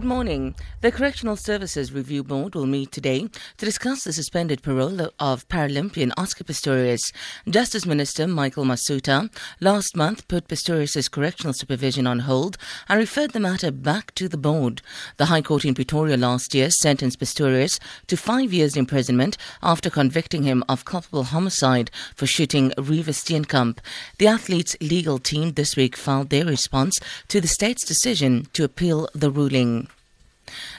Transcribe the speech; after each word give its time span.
Good 0.00 0.08
morning. 0.08 0.54
The 0.80 0.90
Correctional 0.90 1.36
Services 1.36 1.92
Review 1.92 2.24
Board 2.24 2.54
will 2.54 2.64
meet 2.64 2.90
today 2.90 3.28
to 3.58 3.66
discuss 3.66 4.02
the 4.02 4.14
suspended 4.14 4.62
parole 4.62 5.10
of 5.20 5.46
Paralympian 5.48 6.10
Oscar 6.16 6.42
Pistorius. 6.42 7.12
Justice 7.46 7.84
Minister 7.84 8.26
Michael 8.26 8.64
Masutha 8.64 9.28
last 9.60 9.94
month 9.94 10.26
put 10.26 10.48
Pistorius' 10.48 11.10
correctional 11.10 11.52
supervision 11.52 12.06
on 12.06 12.20
hold 12.20 12.56
and 12.88 12.98
referred 12.98 13.32
the 13.32 13.40
matter 13.40 13.70
back 13.70 14.14
to 14.14 14.26
the 14.26 14.38
board. 14.38 14.80
The 15.18 15.26
High 15.26 15.42
Court 15.42 15.66
in 15.66 15.74
Pretoria 15.74 16.16
last 16.16 16.54
year 16.54 16.70
sentenced 16.70 17.20
Pistorius 17.20 17.78
to 18.06 18.16
five 18.16 18.54
years 18.54 18.78
imprisonment 18.78 19.36
after 19.62 19.90
convicting 19.90 20.44
him 20.44 20.64
of 20.66 20.86
culpable 20.86 21.24
homicide 21.24 21.90
for 22.14 22.24
shooting 22.24 22.70
Reeva 22.78 23.12
Steenkamp. 23.12 23.80
The 24.16 24.28
athlete's 24.28 24.78
legal 24.80 25.18
team 25.18 25.52
this 25.52 25.76
week 25.76 25.94
filed 25.94 26.30
their 26.30 26.46
response 26.46 26.98
to 27.28 27.38
the 27.38 27.48
state's 27.48 27.84
decision 27.84 28.46
to 28.54 28.64
appeal 28.64 29.06
the 29.14 29.30
ruling. 29.30 29.89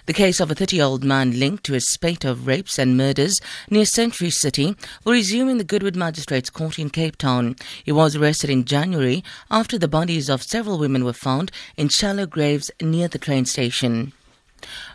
The 0.07 0.13
case 0.13 0.39
of 0.39 0.49
a 0.49 0.55
30 0.55 0.77
year 0.77 0.85
old 0.85 1.03
man 1.03 1.39
linked 1.39 1.63
to 1.65 1.75
a 1.75 1.79
spate 1.79 2.25
of 2.25 2.47
rapes 2.47 2.79
and 2.79 2.97
murders 2.97 3.39
near 3.69 3.85
Century 3.85 4.31
City 4.31 4.75
will 5.03 5.13
resume 5.13 5.47
in 5.47 5.59
the 5.59 5.63
Goodwood 5.63 5.95
Magistrates 5.95 6.49
Court 6.49 6.79
in 6.79 6.89
Cape 6.89 7.17
Town. 7.17 7.55
He 7.83 7.91
was 7.91 8.15
arrested 8.15 8.49
in 8.49 8.65
January 8.65 9.23
after 9.51 9.77
the 9.77 9.87
bodies 9.87 10.27
of 10.27 10.41
several 10.41 10.79
women 10.79 11.05
were 11.05 11.13
found 11.13 11.51
in 11.77 11.89
shallow 11.89 12.25
graves 12.25 12.71
near 12.81 13.07
the 13.07 13.19
train 13.19 13.45
station. 13.45 14.13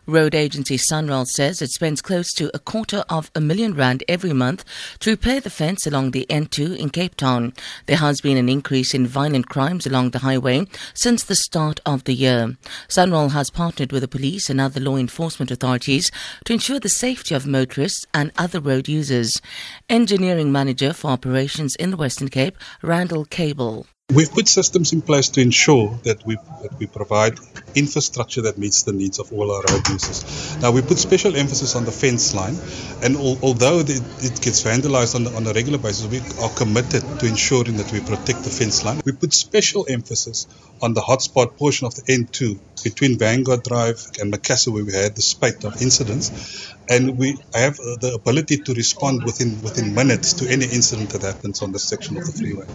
Road 0.07 0.35
agency 0.35 0.77
SANRAL 0.77 1.27
says 1.27 1.61
it 1.61 1.71
spends 1.71 2.01
close 2.01 2.33
to 2.35 2.51
a 2.55 2.59
quarter 2.59 3.05
of 3.09 3.31
a 3.35 3.41
million 3.41 3.75
rand 3.75 4.05
every 4.09 4.33
month 4.33 4.65
to 5.01 5.11
repair 5.11 5.41
the 5.41 5.51
fence 5.51 5.87
along 5.87 6.11
the 6.11 6.27
N2 6.31 6.77
in 6.77 6.91
Cape 6.91 7.17
Town. 7.17 7.53
There 7.87 7.97
has 7.97 8.21
been 8.21 8.37
an 8.37 8.49
increase 8.49 8.95
in 8.95 9.07
violent 9.07 9.49
crimes 9.49 9.87
along 9.87 10.11
the 10.11 10.21
highway 10.21 10.67
since 10.95 11.25
the 11.25 11.35
start 11.35 11.81
of 11.85 12.05
the 12.05 12.15
year. 12.15 12.57
SANRAL 12.89 13.31
has 13.31 13.51
partnered 13.51 13.93
with 13.93 14.03
the 14.03 14.09
police 14.09 14.49
and 14.49 14.61
other 14.61 14.81
law 14.81 14.97
enforcement 14.97 15.51
authorities 15.51 16.11
to 16.45 16.53
ensure 16.53 16.81
the 16.81 16.89
safety 16.89 17.35
of 17.35 17.47
motorists 17.47 18.07
and 18.15 18.33
other 18.37 18.61
road 18.61 18.89
users. 18.89 19.41
Engineering 19.89 20.53
manager 20.53 20.93
for 20.93 21.11
operations 21.11 21.75
in 21.77 21.91
the 21.91 21.97
Western 21.97 22.29
Cape, 22.29 22.57
Randall 22.83 23.25
Cable. 23.25 23.87
We've 24.15 24.31
put 24.31 24.47
systems 24.47 24.93
in 24.93 25.03
place 25.03 25.31
to 25.31 25.41
ensure 25.41 25.99
that 26.05 26.25
we 26.25 26.37
that 26.63 26.79
we 26.79 26.87
provide 26.87 27.41
infrastructure 27.75 28.43
that 28.43 28.57
meets 28.57 28.85
the 28.85 28.93
needs 28.93 29.19
of 29.19 29.33
all 29.33 29.51
our 29.51 29.63
road 29.69 29.89
users. 29.89 30.57
Now 30.63 30.71
we 30.71 30.81
put 30.81 30.99
special 30.99 31.37
emphasis 31.37 31.75
on 31.75 31.85
the 31.85 31.91
fence 31.91 32.33
line, 32.33 32.57
and 33.03 33.17
al- 33.17 33.39
although 33.43 33.81
it, 33.81 33.91
it, 33.91 34.41
gets 34.41 34.63
vandalized 34.63 35.17
on, 35.17 35.27
on 35.35 35.47
a 35.49 35.53
regular 35.53 35.79
basis, 35.79 36.07
we 36.07 36.21
are 36.41 36.55
committed 36.55 37.03
to 37.19 37.27
ensuring 37.27 37.79
that 37.79 37.91
we 37.91 37.99
protect 37.99 38.45
the 38.45 38.55
fence 38.59 38.85
line. 38.85 39.03
We 39.05 39.11
put 39.11 39.35
special 39.35 39.85
emphasis 39.89 40.47
on 40.81 40.95
the 40.95 41.01
hotspot 41.01 41.57
portion 41.59 41.89
of 41.89 41.97
the 41.97 42.03
N2 42.03 42.85
between 42.85 43.19
Vanguard 43.19 43.65
Drive 43.65 44.01
and 44.21 44.33
Macassar, 44.33 44.73
where 44.73 44.85
we 44.85 44.93
had 44.93 45.17
the 45.17 45.23
spate 45.23 45.65
of 45.65 45.83
incidents, 45.83 46.73
and 46.89 47.19
we 47.19 47.37
have 47.53 47.81
uh, 47.81 47.97
the 48.01 48.13
ability 48.15 48.59
to 48.59 48.73
respond 48.73 49.25
within 49.25 49.61
within 49.63 49.95
minutes 49.95 50.35
to 50.35 50.49
any 50.49 50.65
incident 50.65 51.11
that 51.11 51.23
happens 51.23 51.61
on 51.61 51.73
this 51.73 51.83
section 51.83 52.17
of 52.17 52.25
the 52.25 52.33
freeway. 52.33 52.67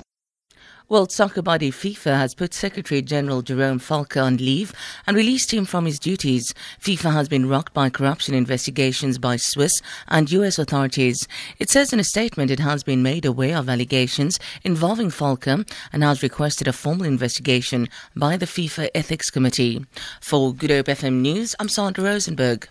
World 0.91 1.09
Soccer 1.09 1.41
Body 1.41 1.71
FIFA 1.71 2.17
has 2.17 2.35
put 2.35 2.53
Secretary 2.53 3.01
General 3.01 3.41
Jerome 3.41 3.79
Valcke 3.79 4.21
on 4.21 4.35
leave 4.35 4.73
and 5.07 5.15
released 5.15 5.53
him 5.53 5.63
from 5.63 5.85
his 5.85 5.97
duties. 5.97 6.53
FIFA 6.81 7.13
has 7.13 7.29
been 7.29 7.47
rocked 7.47 7.73
by 7.73 7.89
corruption 7.89 8.35
investigations 8.35 9.17
by 9.17 9.37
Swiss 9.37 9.71
and 10.09 10.29
US 10.33 10.59
authorities. 10.59 11.29
It 11.59 11.69
says 11.69 11.93
in 11.93 12.01
a 12.01 12.03
statement 12.03 12.51
it 12.51 12.59
has 12.59 12.83
been 12.83 13.01
made 13.01 13.23
aware 13.23 13.55
of 13.55 13.69
allegations 13.69 14.37
involving 14.65 15.07
Valcke 15.07 15.65
and 15.93 16.03
has 16.03 16.21
requested 16.21 16.67
a 16.67 16.73
formal 16.73 17.05
investigation 17.05 17.87
by 18.13 18.35
the 18.35 18.45
FIFA 18.45 18.89
Ethics 18.93 19.29
Committee. 19.29 19.85
For 20.19 20.53
Good 20.53 20.71
Hope 20.71 20.87
FM 20.87 21.21
News, 21.21 21.55
I'm 21.57 21.69
Sandra 21.69 22.03
Rosenberg. 22.03 22.67